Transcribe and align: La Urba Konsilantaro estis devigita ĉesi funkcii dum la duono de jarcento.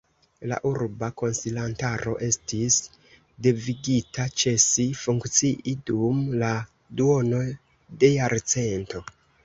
La 0.51 0.57
Urba 0.67 1.09
Konsilantaro 1.21 2.13
estis 2.29 2.79
devigita 3.49 4.27
ĉesi 4.45 4.89
funkcii 5.05 5.77
dum 5.91 6.27
la 6.45 6.53
duono 7.03 7.47
de 8.03 8.15
jarcento. 8.19 9.09